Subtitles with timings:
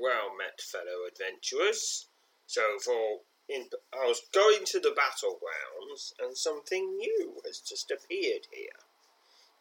[0.00, 2.06] Well met, fellow adventurers.
[2.46, 8.46] So, for in, I was going to the battlegrounds, and something new has just appeared
[8.52, 8.80] here.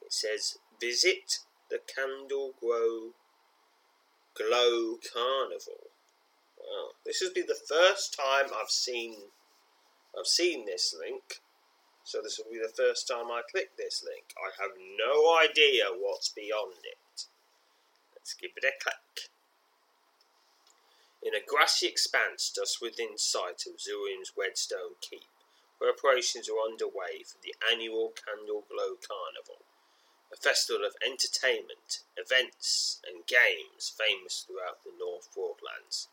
[0.02, 3.14] It says, "Visit the Candle Glow
[4.34, 5.92] Glow Carnival."
[6.58, 9.32] Well, this will be the first time I've seen
[10.18, 11.42] I've seen this link,
[12.04, 14.34] so this will be the first time I click this link.
[14.38, 17.28] I have no idea what's beyond it.
[18.16, 19.30] Let's give it a click.
[21.28, 25.28] In a grassy expanse just within sight of Zurim's Whetstone Keep,
[25.78, 29.66] preparations are underway for the annual Candle Glow Carnival,
[30.32, 36.08] a festival of entertainment, events, and games famous throughout the North Broadlands.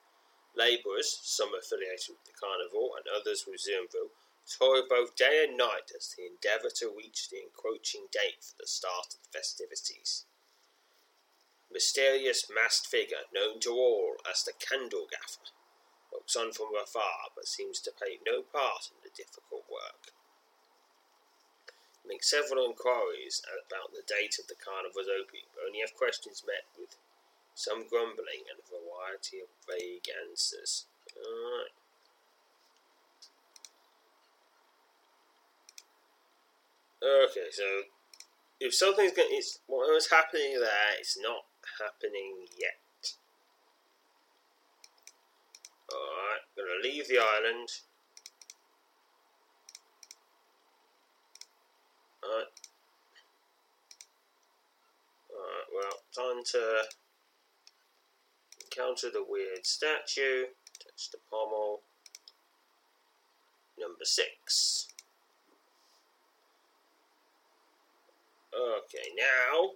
[0.56, 4.10] Labourers, some affiliated with the carnival and others with Zimville,
[4.50, 8.66] toil both day and night as they endeavour to reach the encroaching date for the
[8.66, 10.24] start of the festivities
[11.75, 15.50] mysterious masked figure known to all as the Candle Gaffer
[16.14, 20.14] looks on from afar but seems to play no part in the difficult work.
[22.06, 26.70] Make several inquiries about the date of the carnival's opening, but only have questions met
[26.78, 26.95] with
[27.55, 30.86] some grumbling and a variety of vague answers.
[31.17, 31.75] Alright.
[37.02, 37.64] Okay, so
[38.61, 40.97] if something's going, it's what was happening there.
[40.98, 41.45] It's not
[41.80, 43.12] happening yet.
[45.92, 47.69] Alright, gonna leave the island.
[52.24, 52.46] Alright.
[55.30, 56.83] Alright, well, time to
[58.63, 60.46] encounter the weird statue.
[60.83, 61.80] Touch the pommel.
[63.79, 64.89] Number six.
[68.55, 69.70] Okay, now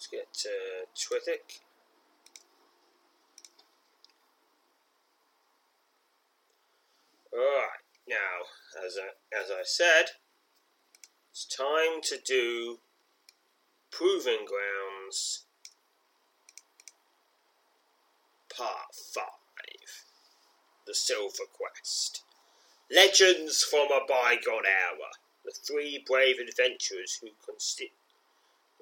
[0.00, 0.48] let's get to
[0.94, 1.60] Twithick.
[7.34, 8.16] Alright, now,
[8.86, 10.04] as I, as I said,
[11.30, 12.78] it's time to do
[13.90, 15.44] Proving Grounds
[18.56, 19.24] Part 5
[20.86, 22.22] The Silver Quest.
[22.90, 25.10] Legends from a bygone era
[25.44, 27.92] the three brave adventurers who, consti-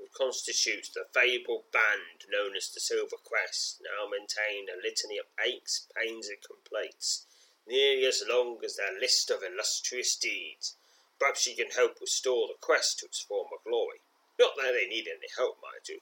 [0.08, 5.26] who constitute the fabled band known as the Silver Quest now maintain a litany of
[5.44, 7.26] aches, pains, and complaints,
[7.66, 10.76] nearly as long as their list of illustrious deeds.
[11.18, 14.00] Perhaps she can help restore the quest to its former glory.
[14.38, 15.98] Not that they need any help, mind you.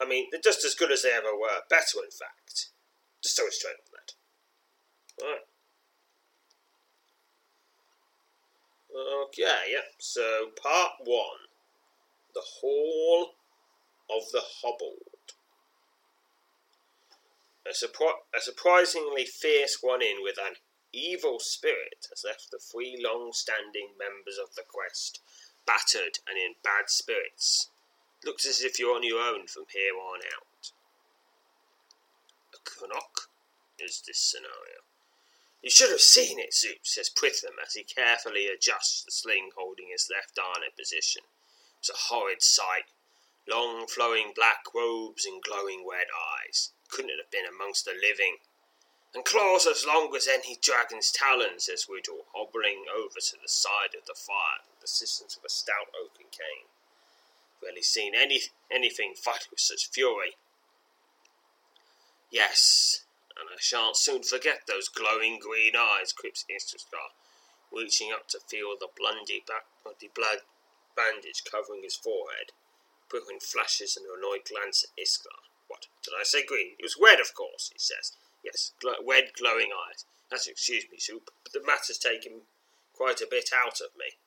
[0.00, 2.70] I mean, they're just as good as they ever were, better in fact.
[3.22, 4.14] Just so straight on that.
[5.22, 5.40] Alright.
[9.28, 9.84] Okay, yep.
[9.98, 11.47] So, part one
[12.34, 13.34] The Hall
[14.10, 15.34] of the Hobbled.
[17.66, 20.56] A, surpri- a surprisingly fierce one in with an
[20.92, 25.20] evil spirit has left the three long standing members of the quest
[25.66, 27.70] battered and in bad spirits.
[28.24, 30.72] Looks as if you're on your own from here on out.
[32.54, 33.28] A Canuck
[33.78, 34.82] is this scenario.
[35.62, 39.88] You should have seen it, Zoop, says Pritham as he carefully adjusts the sling holding
[39.90, 41.22] his left arm in position.
[41.78, 42.90] It's a horrid sight.
[43.46, 46.72] Long flowing black robes and glowing red eyes.
[46.90, 48.38] Couldn't it have been amongst the living?
[49.14, 53.94] And claws as long as any dragon's talons, says Whittle, hobbling over to the side
[53.96, 56.68] of the fire with the assistance of a stout oaken cane.
[57.62, 60.36] Rarely seen any anything fight with such fury.
[62.30, 63.04] Yes,
[63.38, 67.14] and I shan't soon forget those glowing green eyes, quips Istiscar,
[67.72, 69.42] reaching up to feel the bloody,
[69.82, 70.40] bloody blood
[70.98, 72.50] bandage covering his forehead.
[73.08, 75.46] Brooklyn flashes an annoyed glance at Iskar.
[75.68, 76.74] What, did I say green?
[76.78, 78.12] It was red, of course, he says.
[78.42, 80.04] Yes, gl- red glowing eyes.
[80.30, 82.42] That's excuse me, Soup, but the matter's taken
[82.94, 84.18] quite a bit out of me.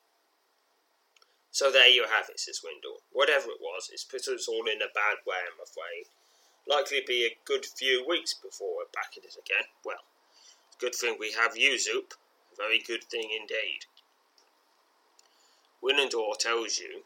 [1.52, 3.02] So there you have it, says Windle.
[3.12, 6.08] Whatever it was, it's put us all in a bad way, I'm afraid.
[6.66, 9.68] Likely be a good few weeks before we're back in it again.
[9.84, 10.04] Well,
[10.80, 12.14] good thing we have you, Zoop.
[12.56, 13.84] Very good thing indeed.
[15.82, 17.04] Winandor tells you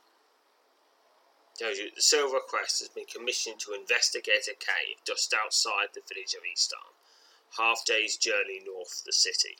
[1.57, 6.03] tells you the Silver Quest has been commissioned to investigate a cave just outside the
[6.07, 6.93] village of Eastarn,
[7.57, 9.57] half day's journey north of the city.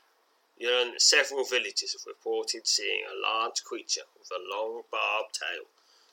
[0.59, 5.33] You learn that several villagers have reported seeing a large creature with a long barbed
[5.33, 5.65] tail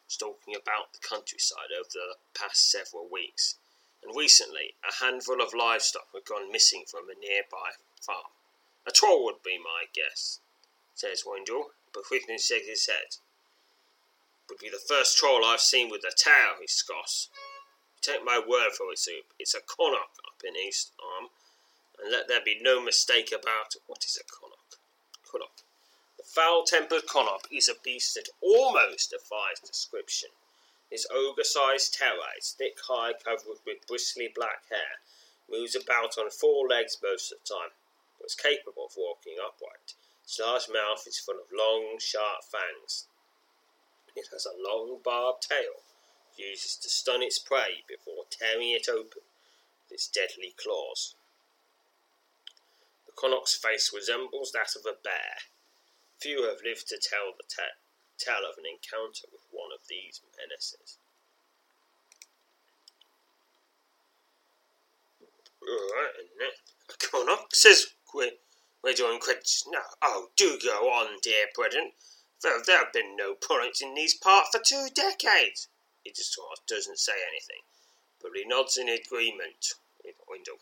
[0.08, 3.56] stalking about the countryside over the past several weeks,
[4.02, 8.32] and recently a handful of livestock have gone missing from a nearby farm.
[8.86, 10.40] A troll would be my guess,
[10.94, 13.18] says Wendell, but quickly shakes his head.
[14.50, 17.30] Would be the first troll I've seen with a tail, he scoffs.
[18.02, 19.26] Take my word for it, Soup.
[19.40, 21.30] It's a Connacht up in East Arm,
[22.02, 23.82] and let there be no mistake about it.
[23.88, 24.78] What is a Connacht?
[25.24, 25.64] Connacht.
[26.18, 30.30] The foul-tempered Connacht is a beast that almost defies description.
[30.92, 35.00] His ogre-sized terror is thick hide covered with bristly black hair,
[35.50, 37.72] moves about on four legs most of the time,
[38.20, 39.96] but is capable of walking upright.
[40.24, 43.08] Its large mouth is full of long, sharp fangs.
[44.16, 45.84] It has a long, barbed tail,
[46.38, 49.22] it uses to stun its prey before tearing it open
[49.84, 51.16] with its deadly claws.
[53.06, 55.38] The Connacht's face resembles that of a bear.
[56.20, 57.78] Few have lived to tell the ta-
[58.18, 60.98] tell of an encounter with one of these menaces.
[65.62, 66.60] Isn't it?
[66.90, 67.88] A says
[68.84, 69.66] we're doing credits.
[69.72, 71.92] No, oh, do go on, dear Brethren.
[72.42, 75.70] Though there have been no products in these parts for two decades.
[76.04, 77.64] He just sort of doesn't say anything,
[78.22, 80.60] but he nods in agreement with Wendell.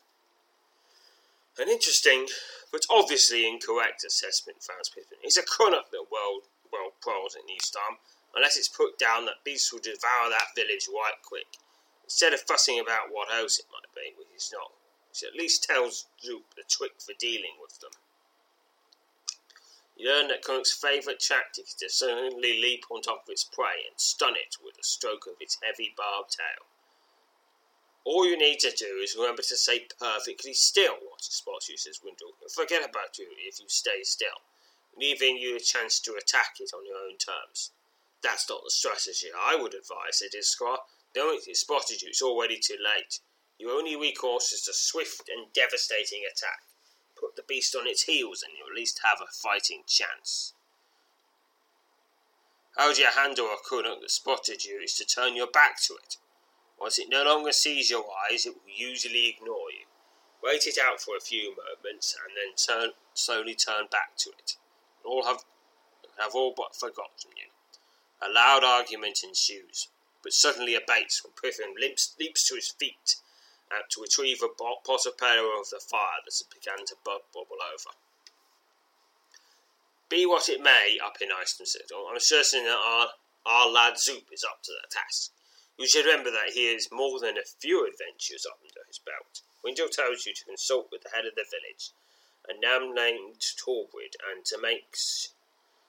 [1.57, 2.27] An interesting,
[2.71, 5.17] but obviously incorrect assessment, Franz Pippin.
[5.23, 7.97] It's a Connacht that world well prowls in Eastarn,
[8.35, 11.57] unless it's put down that beasts will devour that village right quick,
[12.03, 14.71] instead of fussing about what else it might be, which is not.
[15.09, 17.91] Which at least tells Zoop the trick for dealing with them.
[19.99, 23.99] Learn that Connacht's favourite tactic is to suddenly leap on top of its prey and
[23.99, 26.65] stun it with a stroke of its heavy barbed tail.
[28.03, 31.77] All you need to do is remember to stay perfectly still what it spots you,
[31.77, 32.33] says Wendell.
[32.49, 34.41] Forget about you if you stay still,
[34.97, 37.71] leaving you a chance to attack it on your own terms.
[38.23, 40.77] That's not the strategy I would advise, said Iskra.
[41.15, 43.19] Knowing it spotted you, it's already too late.
[43.59, 46.63] Your only recourse is a swift and devastating attack.
[47.21, 50.53] Put the beast on its heels and you'll at least have a fighting chance.
[52.75, 55.93] How do you handle a Connacht that spotted you is to turn your back to
[55.93, 56.17] it.
[56.79, 59.85] Once it no longer sees your eyes, it will usually ignore you.
[60.41, 64.57] Wait it out for a few moments and then turn slowly turn back to it.
[65.03, 65.45] All have
[66.17, 67.51] have all but forgotten you.
[68.19, 69.89] A loud argument ensues,
[70.23, 73.17] but suddenly abates when Piffin leaps, leaps to his feet
[73.75, 77.25] out to retrieve a pot of pail of the fire that has begun to bu-
[77.33, 77.95] bubble over.
[80.09, 83.07] Be what it may up in Iceland Citadel, I'm certain that our,
[83.45, 85.31] our lad Zoop is up to the task.
[85.77, 89.41] You should remember that he has more than a few adventures up under his belt.
[89.63, 91.91] Wendell tells you to consult with the head of the village,
[92.49, 94.95] a man named Torbrid, and to make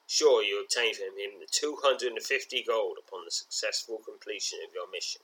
[0.07, 5.23] sure you obtain from him the 250 gold upon the successful completion of your mission.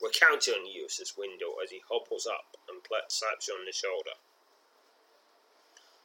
[0.00, 3.72] We're counting on you, says Wendell as he hobbles up and slaps you on the
[3.72, 4.18] shoulder.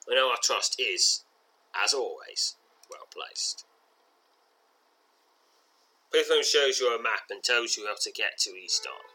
[0.10, 1.24] I know our trust is,
[1.76, 2.56] as always,
[2.90, 3.66] well placed.
[6.12, 9.14] Piffon shows you a map and tells you how to get to Eastarn.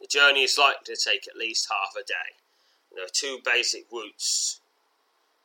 [0.00, 2.34] The journey is likely to take at least half a day.
[2.92, 4.60] There are two basic routes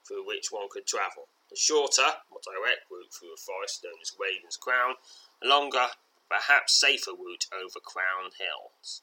[0.07, 1.27] through which one could travel.
[1.51, 4.95] The shorter, more direct route through a forest known as Raven's Crown,
[5.43, 5.87] a longer,
[6.29, 9.01] perhaps safer route over Crown Hills.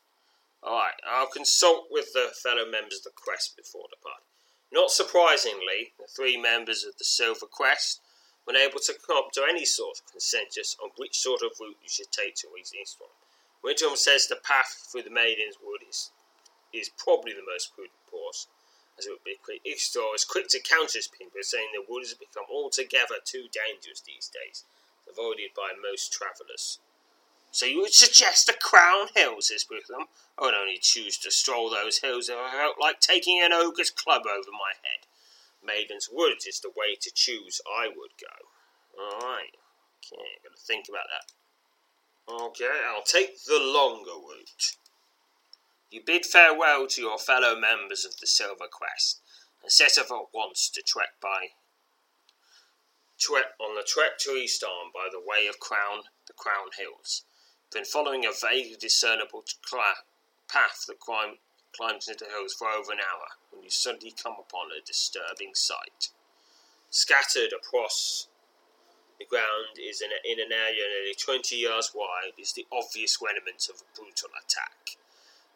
[0.62, 4.25] Alright, I'll consult with the fellow members of the Quest before departing.
[4.73, 8.00] Not surprisingly, the three members of the Silver Quest
[8.47, 11.88] were able to come to any sort of consensus on which sort of route you
[11.88, 13.09] should take to reach Eastbourne.
[13.62, 16.11] Windham says the path through the Maiden's Wood is,
[16.73, 18.47] is probably the most prudent course,
[18.99, 19.64] as it would be quick.
[19.64, 24.00] Istor is quick to counter his people, saying the wood has become altogether too dangerous
[24.00, 24.64] these days,
[25.09, 26.78] avoided by most travellers.
[27.55, 30.09] So you would suggest the Crown Hills, says Bootham?
[30.37, 33.91] I would only choose to stroll those hills if I felt like taking an ogre's
[33.91, 35.07] club over my head.
[35.65, 39.01] Maiden's Wood is the way to choose, I would go.
[39.01, 39.55] Alright.
[40.03, 42.35] Okay, gotta think about that.
[42.35, 44.75] Okay, I'll take the longer route.
[45.93, 49.21] You bid farewell to your fellow members of the Silver Quest
[49.63, 51.51] and set off at once to trek by
[53.17, 57.23] trek on the trek to Eastarn by the way of Crown the Crown Hills.
[57.75, 61.38] Then following a vaguely discernible path that climb,
[61.75, 65.57] climbs into the hills for over an hour, when you suddenly come upon a disturbing
[65.57, 66.11] sight.
[66.90, 68.28] Scattered across
[69.19, 73.69] The ground is in, in an area nearly 20 yards wide, is the obvious remnants
[73.69, 74.97] of a brutal attack.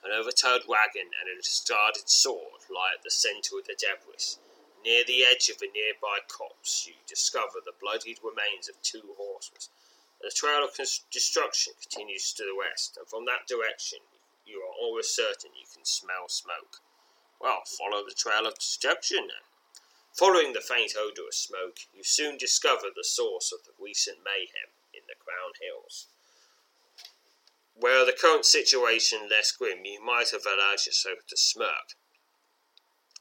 [0.02, 4.42] An overturned wagon and a discarded sword lie at the centre of the debris.
[4.84, 9.70] Near the edge of a nearby copse, you discover the bloodied remains of two horses.
[10.20, 10.74] The trail of
[11.10, 14.00] destruction continues to the west, and from that direction
[14.44, 16.80] you are almost certain you can smell smoke.
[17.40, 19.46] Well, follow the trail of destruction then.
[20.18, 24.74] Following the faint odour of smoke, you soon discover the source of the recent mayhem
[24.92, 26.08] in the Crown Hills.
[27.80, 31.94] Were the current situation less grim, you might have allowed yourself to smirk.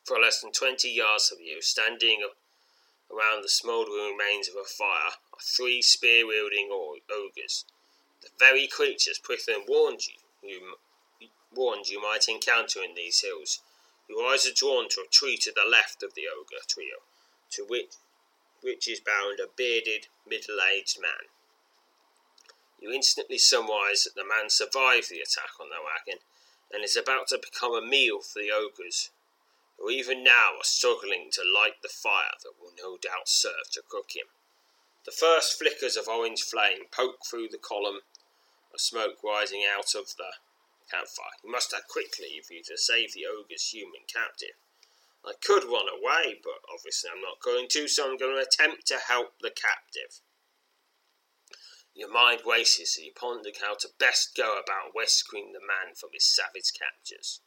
[0.04, 2.26] For less than twenty yards from you, standing
[3.12, 7.66] around the smouldering remains of a fire, three spear-wielding ogres.
[8.22, 10.16] The very creatures Prythin warned you,
[10.50, 10.76] you
[11.54, 13.62] warned you might encounter in these hills.
[14.10, 17.04] Your eyes are drawn to a tree to the left of the ogre trio,
[17.52, 17.94] to which,
[18.62, 21.30] which is bound a bearded, middle-aged man.
[22.80, 26.22] You instantly surmise that the man survived the attack on the wagon
[26.72, 29.10] and is about to become a meal for the ogres,
[29.78, 33.82] who even now are struggling to light the fire that will no doubt serve to
[33.88, 34.28] cook him.
[35.08, 38.02] The first flickers of orange flame poke through the column
[38.74, 40.34] of smoke rising out of the
[40.92, 41.40] campfire.
[41.42, 44.60] You must act quickly if you to save the ogre's human captive.
[45.24, 48.86] I could run away, but obviously I'm not going to, so I'm going to attempt
[48.88, 50.20] to help the captive.
[51.96, 56.10] Your mind races as you ponder how to best go about rescuing the man from
[56.12, 57.40] his savage captors.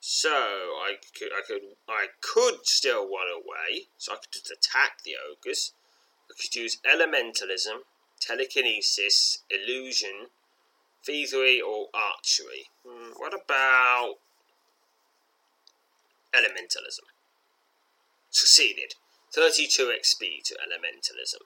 [0.00, 3.88] So I could, I could, I could still run away.
[3.96, 5.72] So I could just attack the ogres.
[6.28, 7.84] Could use elementalism,
[8.20, 10.28] telekinesis, illusion,
[11.04, 12.68] thievery, or archery.
[12.86, 14.16] Hmm, what about
[16.34, 17.06] elementalism?
[18.30, 18.94] Succeeded.
[19.32, 21.42] 32 XP to elementalism.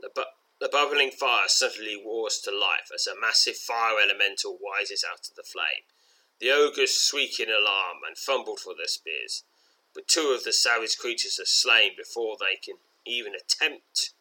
[0.00, 5.04] The, bu- the bubbling fire suddenly roars to life as a massive fire elemental rises
[5.08, 5.84] out of the flame.
[6.40, 9.44] The ogres shriek in alarm and fumble for their spears,
[9.94, 14.12] but two of the savage creatures are slain before they can even attempt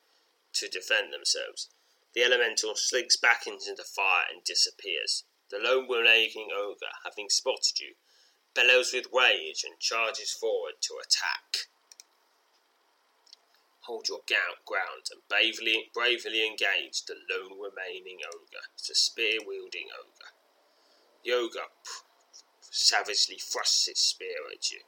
[0.54, 1.70] to defend themselves.
[2.14, 5.24] The elemental slinks back into the fire and disappears.
[5.50, 7.96] The lone remaining ogre, having spotted you,
[8.54, 11.68] bellows with rage and charges forward to attack.
[13.86, 14.22] Hold your
[14.66, 18.68] ground and bravely, bravely engage the lone remaining ogre.
[18.76, 20.32] It's a spear wielding ogre.
[21.24, 21.68] The ogre
[22.62, 24.82] savagely thrusts its spear at you.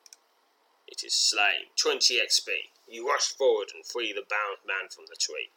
[0.87, 1.71] It is slain.
[1.75, 2.49] 20 XP.
[2.87, 5.51] You rush forward and free the bound man from the tree.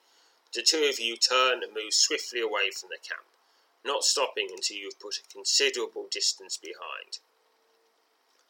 [0.53, 3.27] The two of you turn and move swiftly away from the camp,
[3.85, 7.19] not stopping until you have put a considerable distance behind.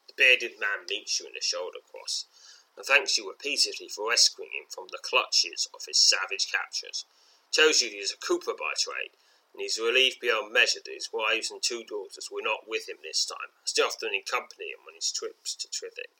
[0.08, 2.26] The bearded man meets you in a shoulder cross
[2.76, 7.06] and thanks you repeatedly for rescuing him from the clutches of his savage captors.
[7.50, 9.16] Tells you he is a cooper by trade,
[9.52, 12.98] and he's relieved beyond measure that his wives and two daughters were not with him
[13.02, 16.12] this time, as they often accompany him on his trips to Trithik.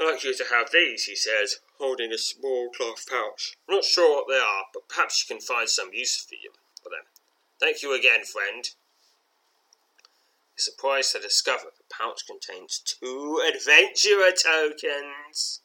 [0.00, 3.56] I'd like you to have these, he says, holding a small cloth pouch.
[3.68, 6.52] I'm not sure what they are, but perhaps you can find some use for you
[6.82, 7.06] for them.
[7.58, 8.70] Thank you again, friend
[10.56, 15.60] surprised to discover the pouch contains two adventurer tokens.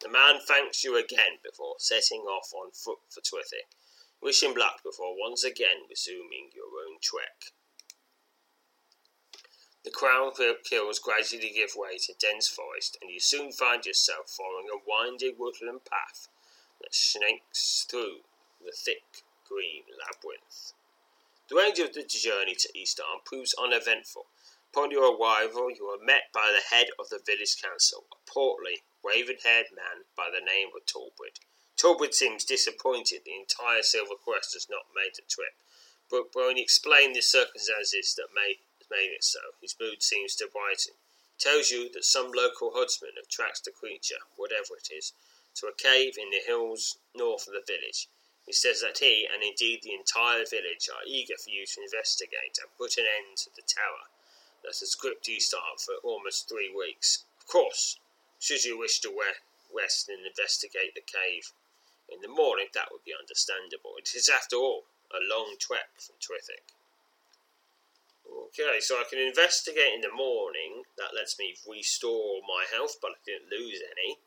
[0.00, 3.68] The man thanks you again before setting off on foot for Twithy.
[4.22, 7.52] Wish him luck before once again resuming your own trek.
[9.84, 10.32] The crown
[10.70, 15.36] hills gradually give way to dense forest, and you soon find yourself following a winding
[15.38, 16.28] woodland path
[16.80, 18.20] that snakes through
[18.64, 20.72] the thick green labyrinth.
[21.48, 24.26] The range of the journey to Eastarn proves uneventful.
[24.72, 28.82] Upon your arrival, you are met by the head of the village council, a portly,
[29.04, 31.40] raven-haired man by the name of Talbot.
[31.76, 35.52] Talbot seems disappointed the entire Silver Quest has not made the trip,
[36.10, 38.58] but when he explains the circumstances that made,
[38.90, 40.94] made it so, his mood seems to brighten.
[41.36, 45.12] He tells you that some local herdsman have tracked the creature, whatever it is,
[45.56, 48.08] to a cave in the hills north of the village.
[48.46, 52.58] He says that he, and indeed the entire village, are eager for you to investigate
[52.60, 54.08] and put an end to the terror
[54.62, 57.24] that has gripped Eastarn for almost three weeks.
[57.38, 57.98] Of course,
[58.38, 59.18] should you wish to
[59.72, 61.52] rest and investigate the cave
[62.06, 63.96] in the morning, that would be understandable.
[63.96, 66.74] It is, after all, a long trek from Trithik.
[68.54, 70.84] Okay, so I can investigate in the morning.
[70.96, 74.18] That lets me restore my health, but I didn't lose any.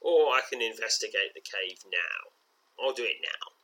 [0.00, 2.34] Or I can investigate the cave now.
[2.82, 3.54] I'll do it now.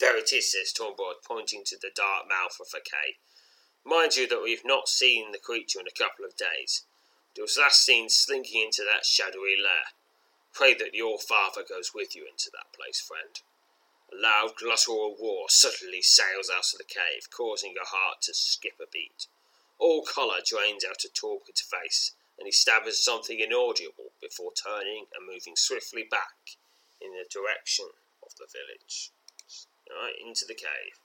[0.00, 3.14] There it is, says Tornbord, pointing to the dark mouth of a cave.
[3.84, 6.84] Mind you that we've not seen the creature in a couple of days.
[7.36, 9.94] It was last seen slinking into that shadowy lair.
[10.52, 13.40] Pray that your father goes with you into that place, friend.
[14.12, 18.80] A loud, guttural roar suddenly sails out of the cave, causing her heart to skip
[18.80, 19.26] a beat.
[19.78, 25.26] All colour drains out of Talbot's face, and he stammers something inaudible before turning and
[25.26, 26.56] moving swiftly back
[27.00, 27.90] in the direction
[28.24, 29.10] of the village.
[29.90, 30.98] Alright, into the cave.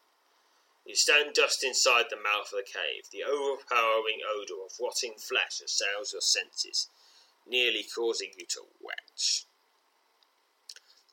[0.86, 3.10] You stand just inside the mouth of the cave.
[3.10, 6.90] The overpowering odour of rotting flesh assails your senses,
[7.48, 9.46] nearly causing you to retch.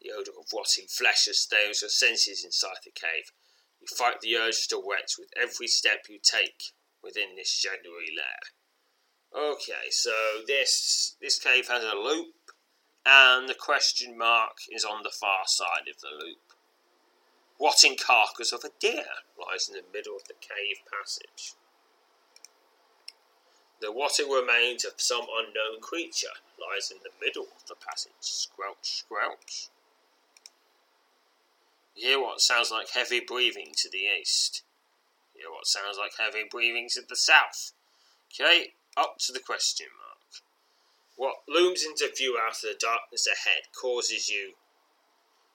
[0.01, 3.33] The odour of rotting flesh assails your senses inside the cave.
[3.81, 8.41] You fight the urge to wet with every step you take within this shadowy lair.
[9.33, 10.13] Okay, so
[10.47, 12.35] this this cave has a loop,
[13.07, 16.55] and the question mark is on the far side of the loop.
[17.61, 19.05] Rotting carcass of a deer
[19.39, 21.55] lies in the middle of the cave passage.
[23.81, 28.13] The rotting remains of some unknown creature lies in the middle of the passage.
[28.21, 29.69] Squelch, squelch.
[32.01, 34.63] Hear what sounds like heavy breathing to the east.
[35.35, 37.73] Hear what sounds like heavy breathing to the south.
[38.33, 40.43] Okay, up to the question mark.
[41.17, 44.55] What looms into view out of the darkness ahead causes you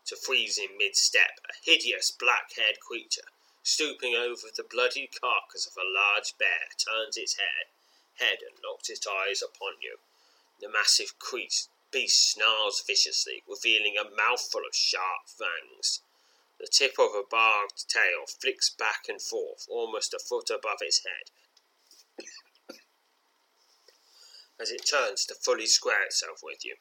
[0.06, 1.40] to freeze in mid step.
[1.50, 3.34] A hideous black haired creature,
[3.64, 7.74] stooping over the bloody carcass of a large bear, turns its head,
[8.20, 9.98] head and locks its eyes upon you.
[10.62, 11.16] The massive
[11.92, 16.02] beast snarls viciously, revealing a mouthful of sharp fangs.
[16.66, 21.06] The tip of a barbed tail flicks back and forth, almost a foot above its
[21.06, 21.30] head,
[24.60, 26.78] as it turns to fully square itself with you.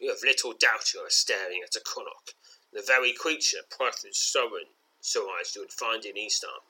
[0.00, 2.34] You have little doubt you are staring at a Connacht,
[2.72, 6.64] the very creature Prython surmised you would find in Eastham.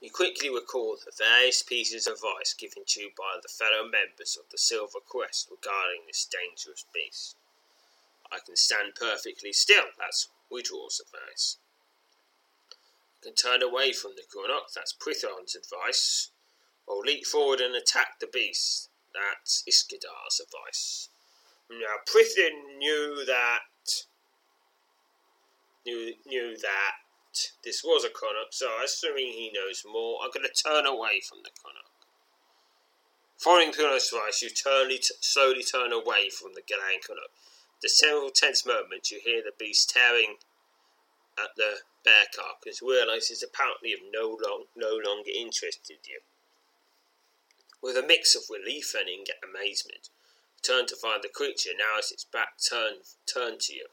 [0.00, 4.36] You quickly recall the various pieces of advice given to you by the fellow members
[4.36, 7.36] of the Silver Quest regarding this dangerous beast.
[8.32, 11.56] I can stand perfectly still, that's Widraw's advice.
[13.20, 16.30] I can turn away from the Connacht, that's Prython's advice,
[16.86, 21.08] or leap forward and attack the beast, that's Iskadar's advice.
[21.70, 23.60] Now, Prython knew that
[25.84, 26.92] knew, knew that
[27.64, 31.38] this was a Connacht, so assuming he knows more, I'm going to turn away from
[31.42, 31.86] the Connacht.
[33.38, 34.90] Following Prython's advice, you turn,
[35.20, 37.30] slowly turn away from the Galen Connacht
[37.82, 40.36] the several tense moments you hear the beast tearing
[41.38, 46.20] at the bear carcass, realise it's apparently of no, long, no longer interested you.
[47.82, 49.08] With a mix of relief and
[49.42, 50.10] amazement,
[50.62, 53.86] turn to find the creature now as its back turned, turned to you.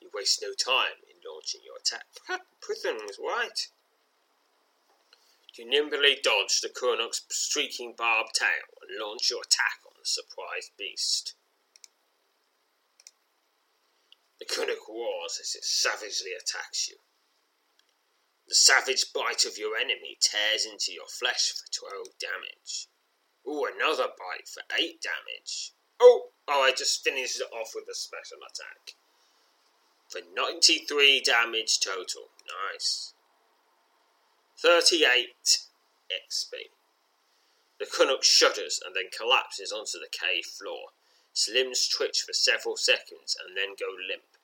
[0.00, 2.06] You waste no time in launching your attack.
[2.60, 3.66] Prython was right.
[5.54, 10.70] You nimbly dodge the Connacht's streaking barbed tail and launch your attack on the surprised
[10.78, 11.34] beast.
[14.38, 16.96] The Connacht roars as it savagely attacks you.
[18.46, 22.88] The savage bite of your enemy tears into your flesh for 12 damage.
[23.46, 25.72] Ooh, another bite for 8 damage.
[26.00, 28.94] Oh, oh, I just finished it off with a special attack.
[30.08, 32.30] For 93 damage total.
[32.72, 33.12] Nice.
[34.56, 35.34] 38
[36.10, 36.70] XP.
[37.78, 40.88] The Connacht shudders and then collapses onto the cave floor.
[41.38, 44.36] Its limbs twitch for several seconds and then go limp.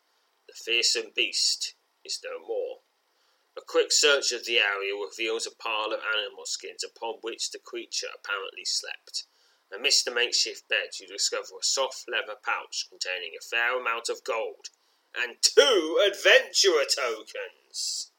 [0.47, 2.83] The fearsome beast is no more.
[3.57, 7.59] A quick search of the area reveals a pile of animal skins upon which the
[7.59, 9.25] creature apparently slept.
[9.73, 14.23] Amidst the makeshift bed, you discover a soft leather pouch containing a fair amount of
[14.23, 14.69] gold
[15.17, 18.13] and two adventurer tokens.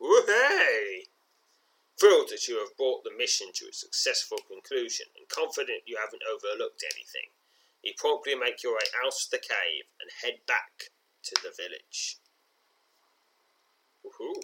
[0.00, 1.08] Woohey!
[2.00, 6.22] Thrilled that you have brought the mission to a successful conclusion and confident you haven't
[6.26, 7.28] overlooked anything,
[7.86, 10.90] you promptly make your way out of the cave and head back
[11.22, 12.18] to the village.
[14.02, 14.42] Woohoo!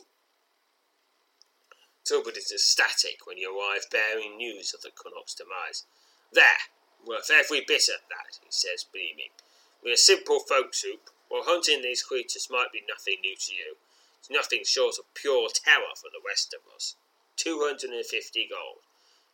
[2.05, 5.85] Talbot is ecstatic when you arrive bearing news of the Connacht's demise.
[6.33, 6.71] There,
[7.05, 9.35] worth every bit of that, he says, beaming.
[9.83, 11.11] We're simple folk soup.
[11.29, 13.77] While hunting these creatures might be nothing new to you,
[14.21, 16.95] it's nothing short of pure terror for the rest of us.
[17.37, 18.87] 250 gold.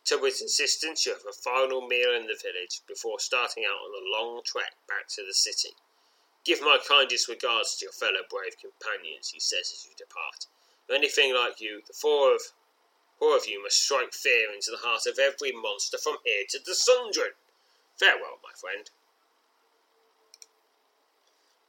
[0.05, 4.09] Tubber's insistence you have a final meal in the village before starting out on a
[4.09, 5.75] long trek back to the city.
[6.45, 10.47] Give my kindest regards to your fellow brave companions, he says as you depart.
[10.89, 12.41] anything like you, the four of
[13.19, 16.59] four of you must strike fear into the heart of every monster from here to
[16.59, 17.35] the Sundren.
[17.99, 18.89] Farewell, my friend.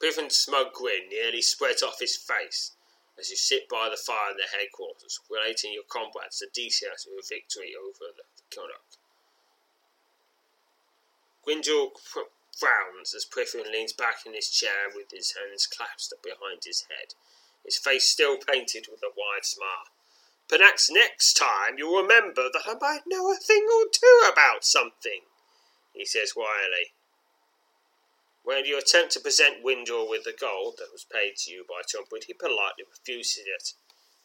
[0.00, 2.72] Prython's smug grin nearly spreads off his face
[3.18, 7.12] as you sit by the fire in the headquarters, relating your comrades the details of
[7.12, 8.98] your victory over the Connacht.
[11.46, 11.92] Gwendol
[12.56, 17.14] frowns as Prithin leans back in his chair with his hands clasped behind his head,
[17.64, 19.88] his face still painted with a wide smile.
[20.48, 25.22] Perhaps next time you'll remember that I might know a thing or two about something,
[25.92, 26.92] he says wryly.
[28.50, 31.82] When you attempt to present Windor with the gold that was paid to you by
[31.86, 33.74] Tumbrid, he politely refuses it.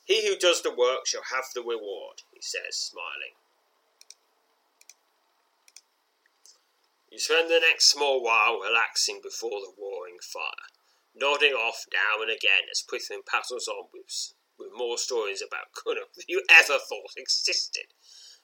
[0.04, 3.38] He who does the work shall have the reward, he says, smiling.
[7.12, 10.74] You spend the next small while relaxing before the roaring fire,
[11.14, 16.16] nodding off now and again as Prithin passes on with, with more stories about Kunuk
[16.16, 17.94] than you ever thought existed.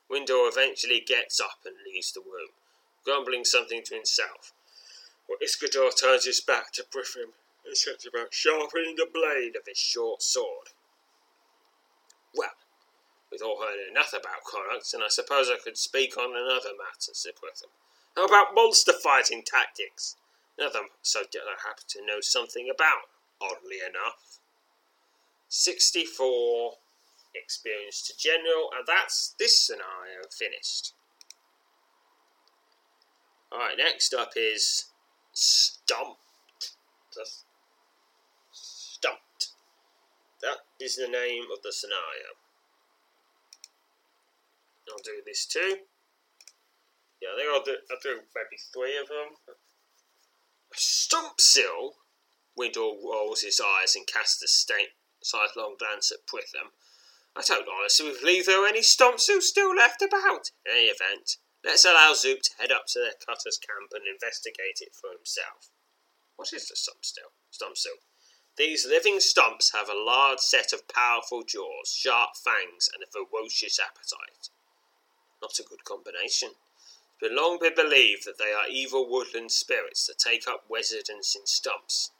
[0.08, 2.54] Windor eventually gets up and leaves the room,
[3.04, 4.54] grumbling something to himself.
[5.32, 7.32] Well, Iskadar turns his back to Prithin
[7.65, 10.76] and sets about sharpening the blade of his short sword.
[12.36, 12.52] Well,
[13.32, 17.13] we've all heard enough about Korax, and I suppose I could speak on another matter,
[17.13, 17.72] said Prithin.
[18.17, 20.17] How about monster fighting tactics?
[20.58, 23.08] Another subject I happen to know something about,
[23.39, 24.39] oddly enough.
[25.48, 26.74] 64
[27.34, 30.91] experience to general, and that's this scenario finished.
[33.50, 34.90] Alright, next up is
[35.34, 36.76] Stumped.
[38.52, 39.48] Stumped.
[40.41, 42.36] That is the name of the scenario.
[44.89, 45.78] I'll do this too.
[47.22, 49.56] Yeah, I think I'll do, I'll do maybe three of them.
[50.76, 51.94] Stumpsill!
[52.60, 54.48] Windor rolls his eyes and casts a
[55.24, 56.72] sidelong glance at Prithin.
[57.36, 60.52] I don't honestly believe there are any Stompsills still left about.
[60.65, 64.82] In any event, let's allow Zoop to head up to their cutter's camp and investigate
[64.82, 65.69] it for himself.
[66.36, 67.32] What is the Stumpsill?
[67.52, 68.02] Stumpsill.
[68.58, 73.80] These living stumps have a large set of powerful jaws, sharp fangs, and a ferocious
[73.80, 74.50] appetite.
[75.41, 76.50] Not a good combination.
[76.50, 81.36] It's been long been believed that they are evil woodland spirits that take up residence
[81.36, 82.12] in stumps.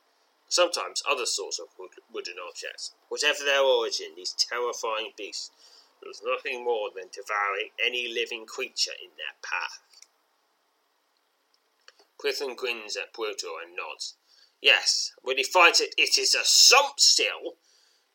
[0.47, 2.93] Sometimes other sorts of wood, wooden objects.
[3.10, 5.51] Whatever their origin, these terrifying beasts
[6.01, 9.79] do nothing more than devouring any living creature in their path.
[12.19, 14.15] Prithin grins at Brutor and nods.
[14.61, 17.57] Yes, when he finds it, it is a sump still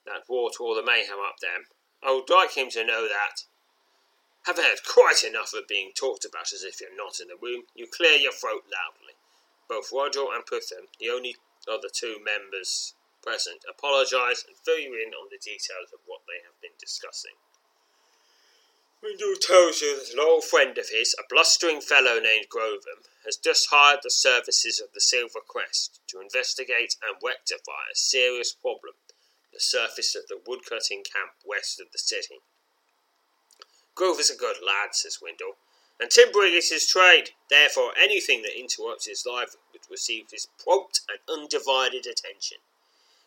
[0.06, 1.66] that brought all the mayhem up there,
[2.02, 3.42] I would like him to know that
[4.46, 7.64] have heard quite enough of being talked about as if you're not in the room.
[7.74, 9.18] You clear your throat loudly.
[9.68, 11.34] Both Roger and Prithin, the only
[11.66, 16.38] other two members present, apologise and fill you in on the details of what they
[16.46, 17.34] have been discussing.
[19.04, 23.36] Windor tells you that an old friend of his, a blustering fellow named Grovem, has
[23.36, 28.94] just hired the services of the Silver Quest to investigate and rectify a serious problem
[29.52, 32.40] the surface of the woodcutting camp west of the city.
[33.94, 35.56] Grove is a good lad, says Windor,
[35.98, 37.30] and timbering is his trade.
[37.48, 42.58] Therefore, anything that interrupts his life would receive his prompt and undivided attention.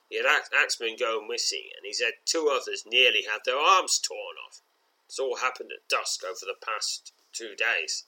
[0.07, 4.37] He had axemen go missing, and he's had two others nearly have their arms torn
[4.47, 4.61] off.
[5.09, 8.03] It's all happened at dusk over the past two days.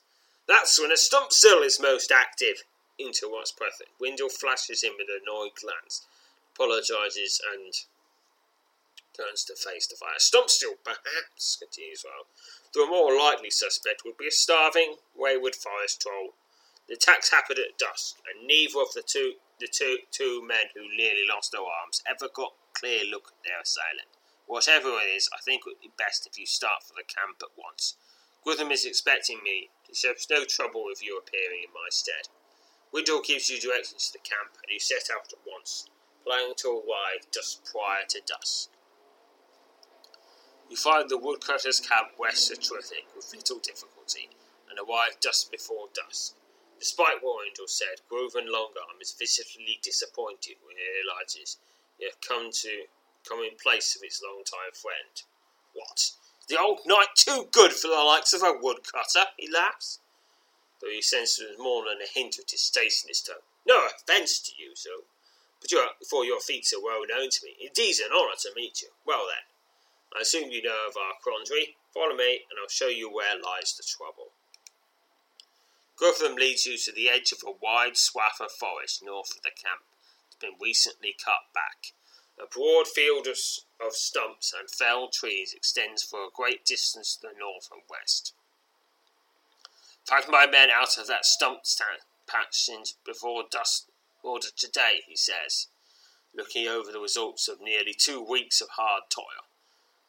[0.46, 2.62] That's when a Stumpsill is most active,
[2.96, 3.90] Into what's Prithin.
[3.98, 6.06] Windle flashes him with an annoyed glance,
[6.54, 7.74] apologises, and
[9.16, 10.20] turns to face the fire.
[10.20, 12.28] Stumpsill, perhaps, continues Well.
[12.72, 16.34] The more likely suspect would be a starving, wayward forest troll.
[16.86, 20.86] The attacks happened at dusk, and neither of the two the two two men who
[20.96, 24.06] nearly lost their arms ever got a clear look at their assailant.
[24.46, 27.42] Whatever it is, I think it would be best if you start for the camp
[27.42, 27.96] at once.
[28.44, 29.70] Gwytham is expecting me.
[29.86, 32.28] He says no trouble with you appearing in my stead.
[32.92, 35.86] Windor gives you directions to the camp, and you set out at once,
[36.24, 38.70] planning to arrive just prior to dusk.
[40.68, 44.30] You find the woodcutters' camp west of Trithik with little difficulty
[44.68, 46.34] and arrive just before dusk.
[46.78, 51.58] Despite what Angel said, Groven Longarm is visibly disappointed when he realizes
[51.98, 52.86] you have come to
[53.28, 55.22] come in place of his long-time friend.
[55.74, 56.12] What?
[56.48, 59.24] the old knight too good for the likes of a woodcutter?
[59.38, 60.00] He laughs,
[60.80, 63.46] though he senses more than a hint of distaste in his tone.
[63.66, 65.00] No offence to you, sir,
[65.60, 67.56] but you are, for your feats are well known to me.
[67.60, 68.88] Indeed, an honour to meet you.
[69.06, 69.46] Well then,
[70.14, 71.76] I assume you know of our quandary.
[71.94, 74.32] Follow me, and I'll show you where lies the trouble.
[75.96, 79.50] Guthrum leads you to the edge of a wide swath of forest north of the
[79.50, 79.82] camp.
[80.26, 81.92] It's been recently cut back.
[82.40, 83.38] A broad field of,
[83.80, 88.34] of stumps and felled trees extends for a great distance to the north and west.
[90.04, 91.60] Five my men out of that stump
[92.26, 93.86] patch since before dusk
[94.22, 95.68] order today, he says,
[96.34, 99.46] looking over the results of nearly two weeks of hard toil.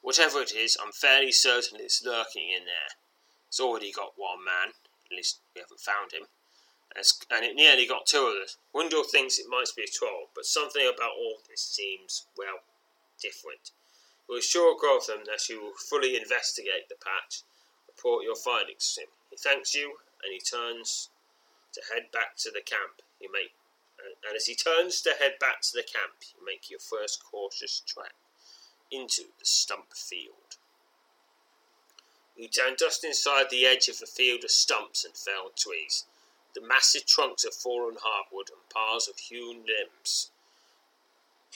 [0.02, 2.98] Whatever it is, I'm fairly certain it's lurking in there.
[3.48, 4.74] It's already got one man,
[5.06, 6.28] at least we haven't found him,
[6.96, 8.58] and it nearly got two of us.
[8.74, 12.62] Wendell thinks it might be a troll, but something about all this seems, well,
[13.22, 13.72] different.
[14.30, 17.42] We assure Gotham that you will fully investigate the patch,
[17.88, 19.08] report your findings to him.
[19.30, 21.10] He thanks you, and he turns
[21.74, 23.02] to head back to the camp.
[23.20, 23.54] You make,
[24.00, 27.82] and as he turns to head back to the camp, you make your first cautious
[27.86, 28.14] trek
[28.92, 30.58] into the stump field.
[32.36, 36.06] You turn just inside the edge of a field of stumps and felled trees.
[36.56, 40.32] The massive trunks of fallen hardwood and piles of hewn limbs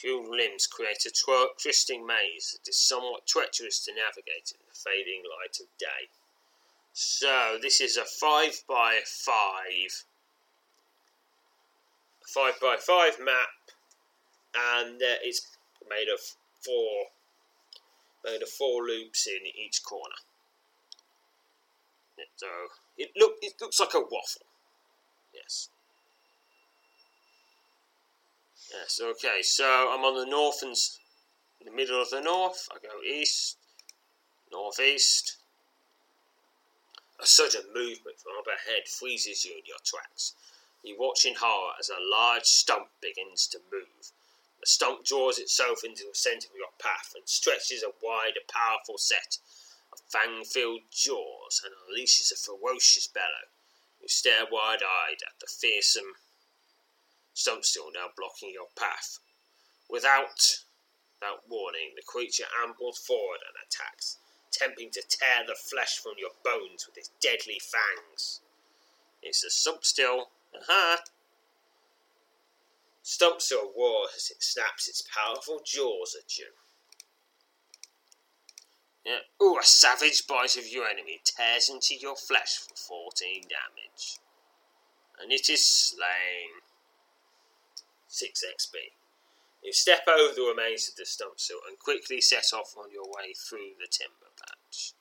[0.00, 1.12] hewn limbs create a
[1.60, 6.08] twisting maze that is somewhat treacherous to navigate in the fading light of day.
[6.92, 10.04] So this is a five by five,
[12.26, 13.74] five by five map,
[14.54, 15.46] and uh, it's
[15.88, 16.20] made of
[16.64, 17.06] four,
[18.24, 20.16] made of four loops in each corner.
[22.36, 22.46] So
[22.96, 24.47] it look it looks like a waffle.
[25.40, 25.68] Yes.
[28.72, 29.00] Yes.
[29.02, 29.42] Okay.
[29.42, 30.76] So I'm on the north and
[31.64, 32.68] the middle of the north.
[32.72, 33.56] I go east,
[34.50, 35.36] northeast.
[37.20, 40.34] A sudden movement from up ahead freezes you in your tracks.
[40.84, 44.12] You watch in horror as a large stump begins to move.
[44.60, 48.98] The stump draws itself into the centre of your path and stretches a wide, powerful
[48.98, 49.38] set
[49.92, 53.50] of fang-filled jaws and unleashes a ferocious bellow.
[54.08, 56.14] Stare wide-eyed at the fearsome
[57.34, 59.20] stump still now blocking your path.
[59.88, 60.64] Without,
[61.20, 64.18] without warning, the creature ambles forward and attacks
[64.48, 68.40] attempting to tear the flesh from your bones with its deadly fangs.
[69.22, 70.30] It's a stump still.
[70.54, 70.98] Aha!
[73.02, 73.38] Still
[73.76, 76.46] roars as it snaps its powerful jaws at you.
[79.08, 79.24] Yeah.
[79.42, 84.18] Ooh, a savage bite of your enemy tears into your flesh for 14 damage.
[85.18, 86.60] And it is slain.
[88.06, 88.74] 6 XP.
[89.62, 93.06] You step over the remains of the stump still and quickly set off on your
[93.06, 94.92] way through the timber patch.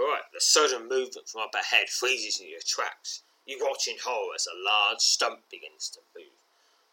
[0.00, 3.22] Alright, the sudden movement from up ahead freezes in your tracks.
[3.44, 6.39] You watch in horror as a large stump begins to move.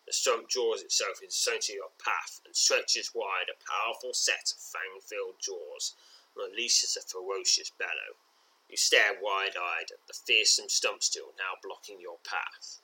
[0.08, 4.58] The stump draws itself in into your path and stretches wide a powerful set of
[4.58, 5.96] fang-filled jaws
[6.34, 8.16] and releases a ferocious bellow.
[8.70, 12.80] You stare wide-eyed at the fearsome stump still now blocking your path.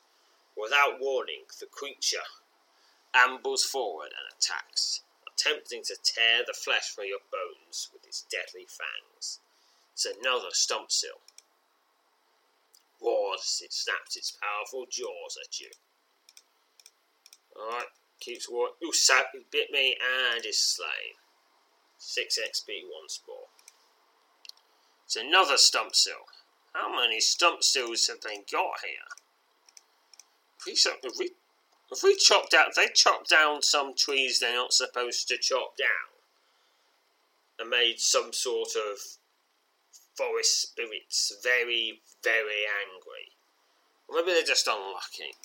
[0.58, 2.28] Without warning, the creature
[3.14, 8.66] ambles forward and attacks, attempting to tear the flesh from your bones with its deadly
[8.66, 9.40] fangs.
[9.94, 11.22] It's another stump still.
[13.02, 15.72] Roars as it snaps its powerful jaws at you.
[17.56, 17.88] Alright,
[18.20, 18.76] keeps walking.
[18.88, 19.98] Ooh, sap, he bit me
[20.34, 21.16] and is slain.
[21.98, 23.48] 6 XP once more.
[25.06, 26.26] It's another stump still.
[26.74, 29.08] How many stump stills have they got here?
[30.66, 31.32] If we,
[31.92, 32.18] if we
[32.76, 36.14] they chop down some trees they're not supposed to chop down,
[37.60, 38.98] and made some sort of
[40.16, 43.32] forest spirits very, very angry.
[44.08, 45.36] Or maybe they're just unlucky.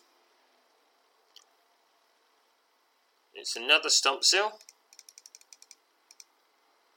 [3.39, 4.59] It's another stump seal.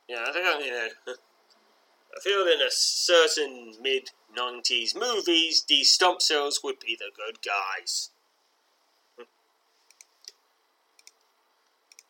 [0.10, 0.88] Yeah, I think I'm know.
[2.18, 7.38] I feel in a certain mid 90s movies, these stump seals would be the good
[7.42, 8.10] guys.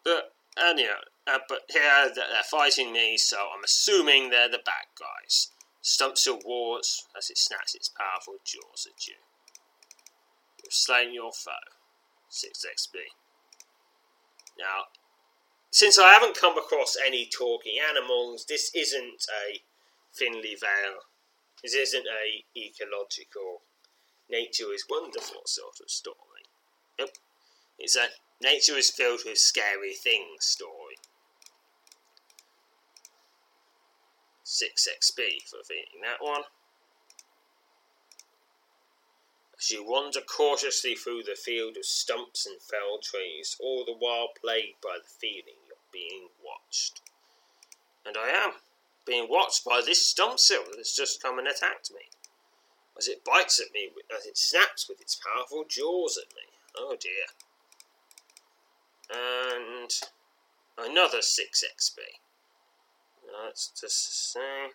[0.04, 0.96] But, anyhow,
[1.28, 5.50] uh, but here they're fighting me, so I'm assuming they're the bad guys.
[5.84, 9.13] Stump still roars as it snaps its powerful jaws at you.
[10.63, 11.52] You've slain your foe.
[12.30, 13.21] 6 XP.
[14.58, 14.86] Now,
[15.72, 19.62] since I haven't come across any talking animals, this isn't a
[20.14, 21.02] Finley Vale.
[21.64, 23.62] This isn't a ecological
[24.30, 26.16] nature is wonderful sort of story.
[26.98, 27.10] Yep.
[27.80, 28.08] It's a
[28.42, 30.98] nature is filled with scary things story.
[34.44, 36.44] 6 XP for beating that one.
[39.62, 44.30] As you wander cautiously through the field of stumps and fell trees, all the while
[44.30, 47.00] plagued by the feeling you're being watched.
[48.04, 48.54] And I am
[49.06, 52.10] being watched by this stump still that's just come and attacked me.
[52.97, 56.41] As it bites at me, as it snaps with its powerful jaws at me.
[56.76, 57.28] Oh dear.
[59.13, 59.91] And
[60.76, 61.97] another 6 XP.
[63.45, 64.71] Let's just say.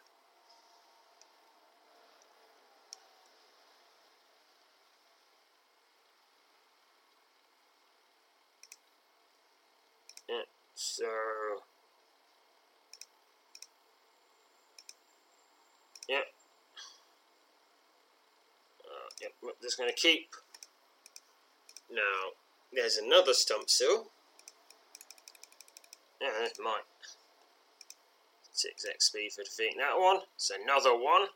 [10.76, 11.04] Yeah, so
[16.08, 16.20] Yeah.
[19.42, 20.34] we're just going to keep.
[21.90, 22.32] Now,
[22.72, 24.10] there's another stump seal.
[26.20, 26.82] Yeah, that's mine.
[28.52, 30.20] 6 XP for defeating that one.
[30.34, 31.28] It's another one.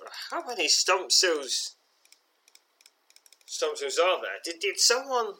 [0.00, 1.76] Uh, how many stump seals?
[3.46, 4.38] Stump seals are there?
[4.44, 5.34] Did, did someone.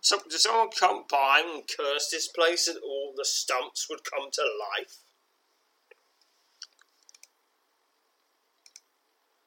[0.00, 4.30] Some, did someone come by and curse this place and all the stumps would come
[4.32, 4.98] to life?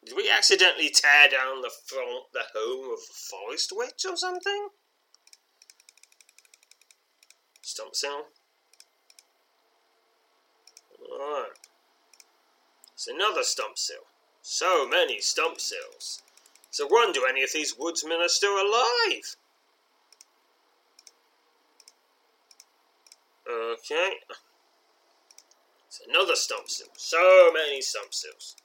[0.05, 4.69] Did we accidentally tear down the front, the home of a forest witch or something?
[7.63, 8.25] Stump seal.
[11.11, 11.49] Alright.
[12.93, 14.05] It's another stump seal.
[14.41, 16.21] So many stump seals.
[16.69, 19.35] It's a wonder any of these woodsmen are still alive.
[23.49, 24.13] Okay.
[25.87, 26.87] It's another stump seal.
[26.97, 28.55] So many stump seals.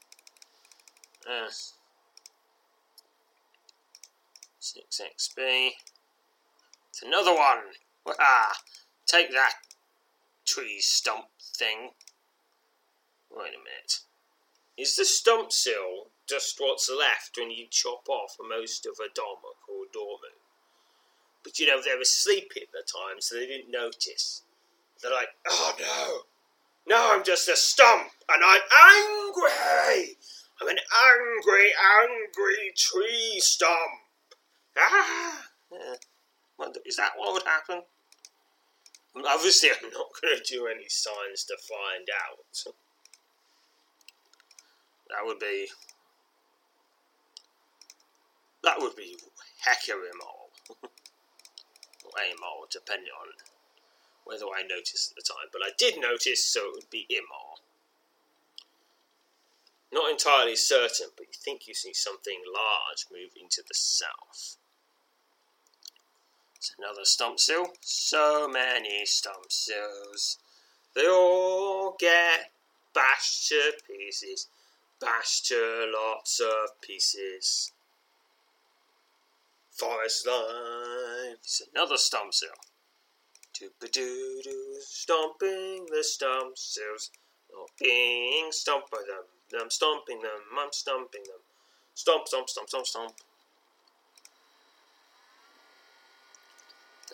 [1.28, 1.50] Uh,
[4.58, 5.70] 6 XP.
[6.90, 7.74] It's another one.
[8.06, 8.14] Wah!
[9.06, 9.54] Take that
[10.46, 11.90] tree stump thing.
[13.30, 14.00] Wait a minute.
[14.76, 19.68] Is the stump seal just what's left when you chop off most of a Darmok
[19.68, 20.40] or Dormu?
[21.44, 24.42] But you know, they were sleepy at the time, so they didn't notice.
[25.02, 30.16] They're like, oh no, now I'm just a stump, and I'm angry!
[30.60, 31.70] I'm an angry,
[32.02, 34.02] angry tree stump!
[34.78, 35.44] Ah!
[35.72, 35.94] Yeah.
[36.84, 37.82] Is that what would happen?
[39.16, 42.74] Obviously, I'm not going to do any signs to find out.
[45.08, 45.68] That would be.
[48.62, 49.16] That would be
[49.64, 50.50] hecker immoral.
[52.04, 53.28] or immoral, depending on
[54.30, 55.48] whether I noticed at the time.
[55.52, 57.60] But I did notice, so it would be immoral.
[59.92, 64.56] Not entirely certain, but you think you see something large moving to the south.
[66.56, 67.72] It's another stump seal.
[67.80, 70.38] So many stump seals.
[70.94, 72.52] They all get
[72.94, 74.46] bashed to pieces
[75.00, 77.72] bashed to lots of pieces.
[79.72, 81.36] Forest line.
[81.42, 82.50] It's another stump seal.
[83.60, 87.10] Doo doo stomping the stump seals.
[87.52, 89.24] Not being stomped by them.
[89.60, 90.40] I'm stomping them.
[90.58, 91.40] I'm stomping them.
[91.94, 93.14] Stomp, stomp, stomp, stomp, stomp.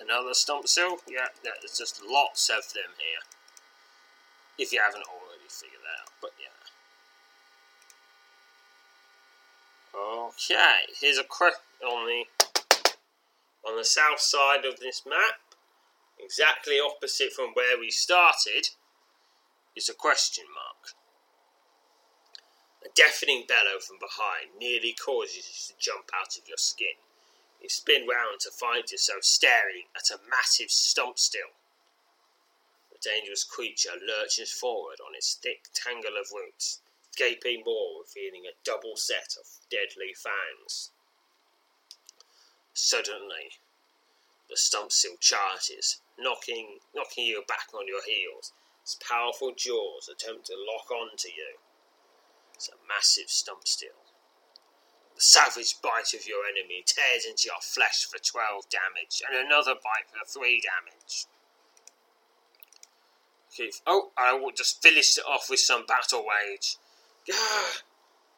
[0.01, 0.99] Another stump seal?
[1.09, 3.25] Yeah, there's just lots of them here.
[4.59, 6.53] If you haven't already figured that out, but yeah.
[9.99, 12.25] Okay, here's a question on the
[13.67, 15.41] on the south side of this map,
[16.19, 18.71] exactly opposite from where we started,
[19.75, 20.95] is a question mark.
[22.85, 26.97] A deafening bellow from behind nearly causes you to jump out of your skin.
[27.61, 31.57] You spin round to find yourself staring at a massive stump still.
[32.93, 36.81] The dangerous creature lurches forward on its thick tangle of roots
[37.17, 40.91] gaping maw revealing a double set of deadly fangs.
[42.75, 43.57] Suddenly,
[44.49, 48.53] the stump still charges, knocking, knocking you back on your heels.
[48.83, 51.59] Its powerful jaws attempt to lock on to you.
[52.55, 54.05] It's a massive stump still.
[55.15, 59.75] The savage bite of your enemy tears into your flesh for 12 damage, and another
[59.75, 61.27] bite for 3 damage.
[63.87, 66.77] Oh, I will just finish it off with some battle rage.
[67.27, 67.81] Yeah.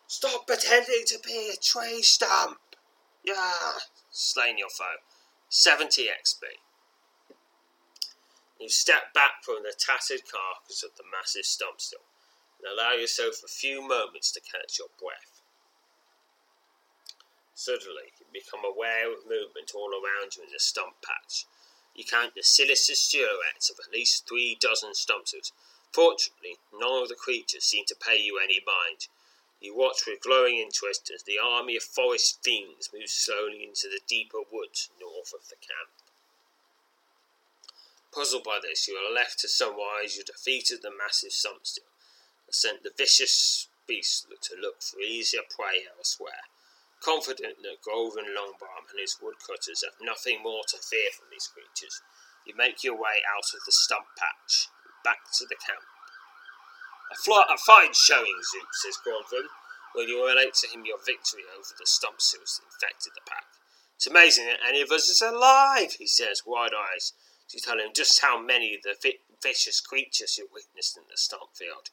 [0.07, 2.59] Stop pretending to be a tree stump.
[3.25, 3.73] Yeah.
[4.11, 5.03] Slain your foe.
[5.49, 6.43] 70 XP.
[8.59, 12.05] You step back from the tattered carcass of the massive stump still
[12.59, 15.41] and allow yourself a few moments to catch your breath.
[17.55, 21.47] Suddenly, you become aware of movement all around you in the stump patch.
[21.95, 25.53] You count the sinister silhouettes of at least three dozen stumpsters
[25.91, 29.09] Fortunately, none of the creatures seem to pay you any mind.
[29.59, 34.01] You watch with glowing interest as the army of forest fiends moves slowly into the
[34.07, 35.91] deeper woods north of the camp.
[38.13, 41.93] Puzzled by this, you are left to surmise you defeated the massive Sumpstill
[42.47, 46.49] and sent the vicious beast to look for easier prey elsewhere.
[47.01, 52.03] Confident that Groven Longarm and his woodcutters have nothing more to fear from these creatures,
[52.45, 55.85] you make your way out of the stump patch and back to the camp.
[57.13, 59.49] A, fly, a fine showing, Zoop, says Groven,
[59.95, 63.47] when you relate to him your victory over the stump that infected the pack.
[63.97, 67.13] It's amazing that any of us is alive, he says, wide eyes,
[67.49, 71.17] to tell him just how many of the vi- vicious creatures you witnessed in the
[71.17, 71.91] stump field.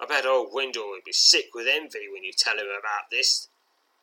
[0.00, 3.48] I bet old Windle would be sick with envy when you tell him about this.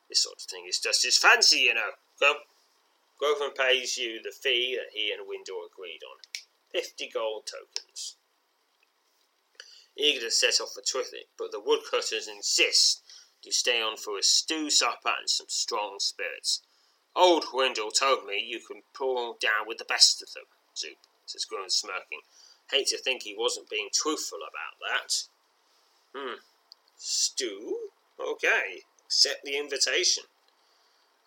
[0.09, 1.91] This sort of thing is just his fancy, you know.
[2.19, 2.33] Go.
[3.19, 6.19] Groven pays you the fee that he and Windle agreed on.
[6.71, 8.15] Fifty gold tokens.
[9.97, 13.01] Eager to set off for Twithick, but the woodcutters insist
[13.43, 16.61] you stay on for a stew supper and some strong spirits.
[17.15, 20.43] Old Windle told me you can pull down with the best of them,
[20.77, 22.21] Zoop, says Groven smirking.
[22.71, 25.23] Hate to think he wasn't being truthful about that.
[26.15, 26.39] Hmm.
[26.97, 27.89] Stew?
[28.19, 28.83] Okay.
[29.05, 30.23] Accept the invitation.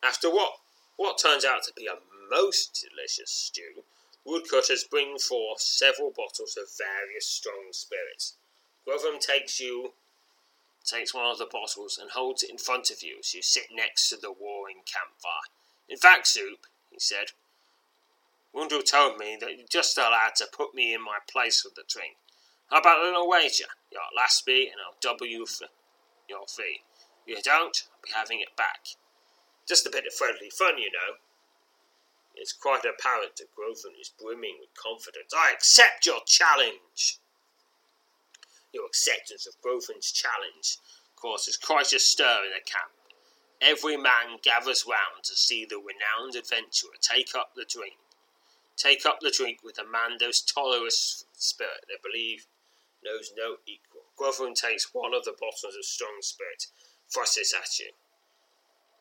[0.02, 0.52] After what
[0.96, 1.98] what turns out to be a
[2.30, 3.84] most delicious stew,
[4.24, 8.34] woodcutters bring forth several bottles of various strong spirits.
[8.86, 9.94] Groven takes you
[10.84, 13.68] takes one of the bottles and holds it in front of you as you sit
[13.72, 15.48] next to the warring campfire.
[15.88, 17.32] In fact, Soup, he said,
[18.52, 21.84] Windle told me that you're just allowed to put me in my place with the
[21.88, 22.16] drink.
[22.70, 23.70] How about a little wager?
[23.90, 25.66] Your last beat and I'll double you for
[26.28, 26.82] your fee.
[27.26, 28.86] You don't, I'll be having it back.
[29.68, 31.18] Just a bit of friendly fun, you know.
[32.34, 35.32] It's quite apparent that Groven is brimming with confidence.
[35.36, 37.18] I accept your challenge.
[38.72, 40.78] Your acceptance of Groven's challenge
[41.16, 42.92] causes quite a stir in the camp.
[43.60, 47.98] Every man gathers round to see the renowned adventurer take up the drink.
[48.80, 52.46] Take up the drink with Amando's tolerant spirit they believe
[53.04, 54.04] knows no equal.
[54.16, 56.66] Groven takes one of the bottles of strong spirit,
[57.12, 57.90] thrusts at you.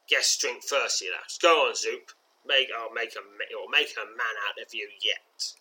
[0.09, 1.37] Guess drink first, he laughs.
[1.37, 2.11] Go on, Zoop.
[2.45, 5.53] Make I'll make a or make a man out of you yet.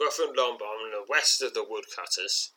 [0.00, 2.52] Groven Lombard, in the west of the woodcutters,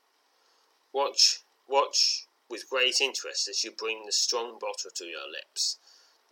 [0.93, 5.80] watch watch with great interest as you bring the strong bottle to your lips.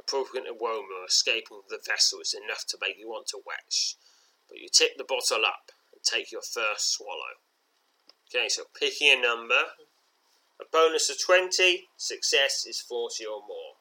[0.09, 3.95] Pungent aroma escaping the vessel is enough to make you want to wetch,
[4.47, 7.41] but you tip the bottle up and take your first swallow.
[8.29, 9.61] Okay, so picking a number.
[10.59, 13.75] A bonus of 20, success is 40 or more.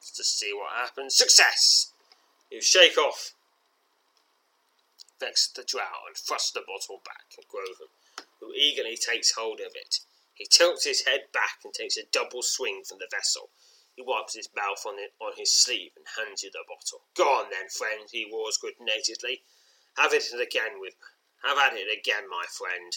[0.00, 1.16] Just to see what happens.
[1.16, 1.92] Success!
[2.50, 3.32] You shake off
[5.22, 7.94] Vex the drow and thrust the bottle back at Groven,
[8.40, 10.00] who eagerly takes hold of it.
[10.34, 13.50] He tilts his head back and takes a double swing from the vessel.
[13.94, 17.02] He wipes his mouth on, it, on his sleeve and hands you the bottle.
[17.14, 19.42] Go on then, friend, he roars good naturedly.
[19.96, 20.94] Have it again with
[21.44, 22.96] have at it again, my friend.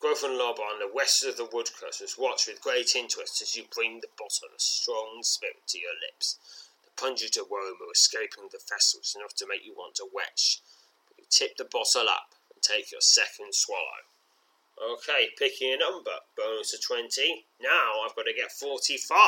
[0.00, 4.00] Groven Lob on the west of the woodcutters watch with great interest as you bring
[4.00, 6.38] the bottle of strong spirit to your lips.
[6.84, 10.62] The pungent aroma escaping the vessel is enough to make you want to wetch.
[11.06, 14.08] But you tip the bottle up and take your second swallow.
[14.80, 16.24] Okay, picking a number.
[16.36, 17.44] Bonus of 20.
[17.60, 19.20] Now I've got to get 45.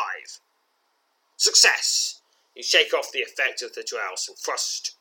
[1.37, 2.21] Success!
[2.55, 4.97] You shake off the effect of the drowse and thrust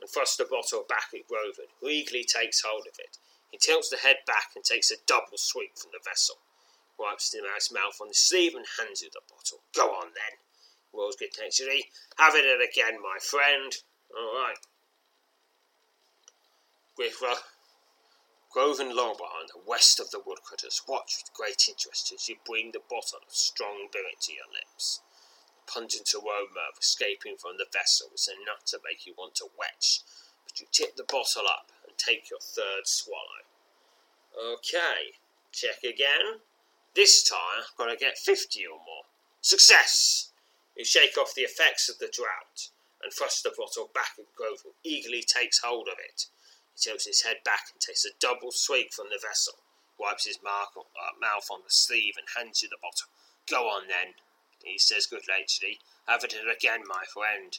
[0.00, 3.16] and thrust the bottle back at Groven, who eagerly takes hold of it.
[3.50, 6.36] He tilts the head back and takes a double sweep from the vessel.
[6.98, 9.60] Wipes the his mouth on his sleeve and hands you the bottle.
[9.74, 10.38] Go on then,
[11.18, 11.86] good naturedly.
[12.18, 13.74] Have it again, my friend.
[14.16, 14.58] All right.
[18.54, 22.78] Grifra, Groven Lombard, west of the woodcutters, watch with great interest as you bring the
[22.88, 25.00] bottle of strong beer to your lips.
[25.56, 29.48] The pungent aroma of escaping from the vessel is enough to make you want to
[29.58, 30.02] wetch,
[30.44, 33.42] but you tip the bottle up and take your third swallow.
[34.38, 35.18] Okay,
[35.52, 36.40] check again.
[36.94, 39.04] This time I've got to get 50 or more.
[39.40, 40.30] Success!
[40.76, 42.70] You shake off the effects of the drought
[43.02, 46.26] and thrust the bottle back at Groven, who eagerly takes hold of it.
[46.74, 49.54] He tilts his head back and takes a double swig from the vessel,
[49.98, 53.08] wipes his mark, uh, mouth on the sleeve, and hands you the bottle.
[53.48, 54.14] Go on then,
[54.64, 55.78] he says good naturedly.
[56.06, 57.58] Have it again, my friend.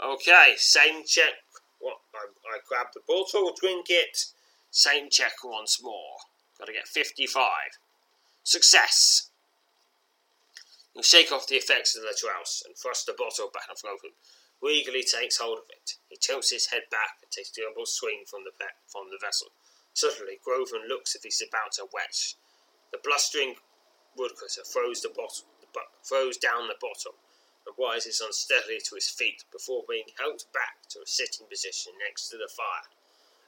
[0.00, 1.42] Okay, same check.
[1.78, 1.98] What?
[2.14, 4.26] I, I grab the bottle, drink it.
[4.70, 6.18] Same check once more.
[6.58, 7.78] Got to get 55.
[8.42, 9.30] Success!
[10.94, 14.00] You shake off the effects of the drowse and thrust the bottle back and forth
[14.68, 15.96] eagerly takes hold of it.
[16.08, 18.52] He tilts his head back and takes a double swing from the,
[18.86, 19.48] from the vessel.
[19.94, 22.36] Suddenly, Groven looks as if he's about to wetch.
[22.92, 23.56] The blustering
[24.16, 25.46] woodcutter throws, the bottle,
[26.02, 27.14] throws down the bottle
[27.66, 32.28] and rises unsteadily to his feet before being helped back to a sitting position next
[32.28, 32.90] to the fire.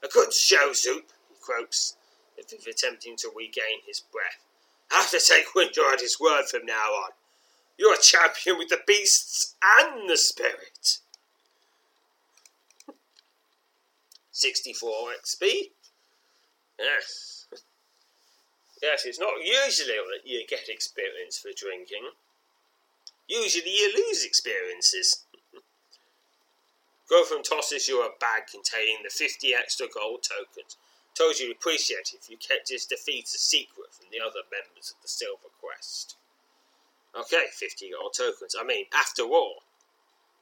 [0.03, 1.97] A good show, Zoop, he croaks,
[2.39, 4.45] as if attempting to regain his breath.
[4.91, 7.11] I have to take Winter at his word from now on.
[7.79, 10.99] You're a champion with the beasts and the spirit.
[14.37, 15.71] 64 XP.
[16.79, 17.47] Yes.
[18.83, 22.11] Yes, it's not usually that you get experience for drinking.
[23.27, 25.25] Usually you lose experiences.
[27.09, 30.77] Groven tosses you a bag containing the 50 extra gold tokens.
[31.15, 34.93] Told you he'd appreciate if you kept his defeat a secret from the other members
[34.95, 36.15] of the Silver Quest.
[37.19, 38.55] Okay, 50 gold tokens.
[38.61, 39.63] I mean, after all,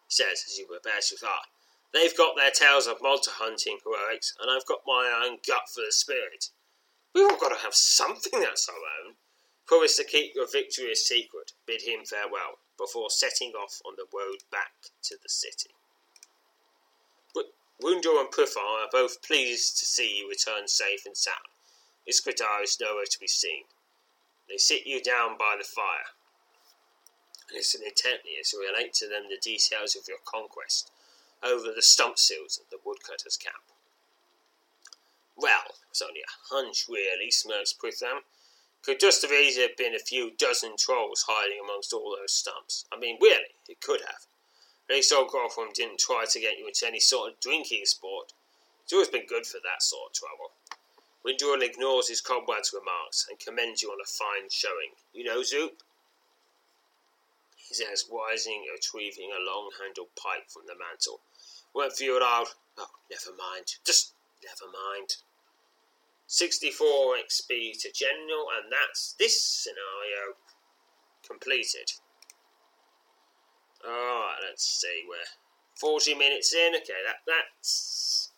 [0.09, 1.47] says as he prepares to start,
[1.95, 5.81] they've got their tales of monster hunting heroics, and I've got my own gut for
[5.81, 6.51] the spirit.
[7.15, 9.15] We've all got to have something that's our own.
[9.67, 11.53] Promise to keep your victory a secret.
[11.67, 15.71] Bid him farewell before setting off on the road back to the city.
[17.33, 21.55] But Wundo and Puffin are both pleased to see you return safe and sound.
[22.07, 23.65] Iskradar is nowhere to be seen.
[24.49, 26.13] They sit you down by the fire.
[27.55, 30.91] Listen intently as you relate to them the details of your conquest
[31.45, 33.63] over the stump seals of the woodcutter's camp.
[35.37, 38.23] Well, it was only a hunch, really, smirks Pritham.
[38.83, 42.85] Could just have easily have been a few dozen trolls hiding amongst all those stumps.
[42.93, 44.27] I mean, really, it could have.
[44.89, 48.33] At least old Gotham didn't try to get you into any sort of drinking sport.
[48.85, 50.53] It's always been good for that sort of trouble.
[51.25, 54.93] Windorl ignores his comrade's remarks and commends you on a fine showing.
[55.15, 55.83] You know, Zoop?
[57.57, 61.21] He says, rising and retrieving a long-handled pipe from the mantel.
[61.75, 62.49] Won't feel out.
[62.79, 63.77] Oh, never mind.
[63.85, 64.15] Just
[64.45, 65.17] never mind.
[66.27, 70.37] 64 XP to General, and that's this scenario
[71.27, 71.93] completed.
[73.87, 75.17] Alright, let's see, we're
[75.77, 76.75] 40 minutes in.
[76.75, 78.31] Okay, that that's.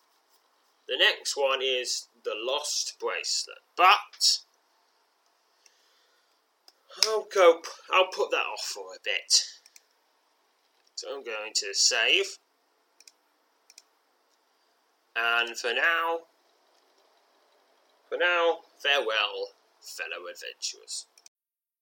[0.88, 3.58] The next one is the Lost Bracelet.
[3.76, 4.38] But.
[7.06, 7.60] I'll go.
[7.92, 9.44] I'll put that off for a bit.
[10.94, 12.38] So I'm going to save.
[15.16, 16.20] And for now,
[18.08, 19.48] for now, farewell,
[19.80, 21.06] fellow adventurers.